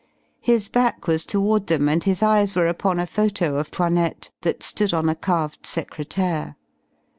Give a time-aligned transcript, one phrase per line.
[0.39, 4.63] His back was toward them and his eyes were upon a photo of 'Toinette that
[4.63, 6.55] stood on a carved secrétaire.